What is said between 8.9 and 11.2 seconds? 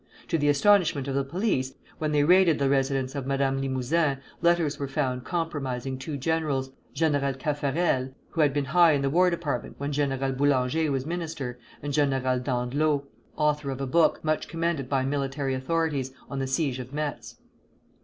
in the War Department when General Boulanger was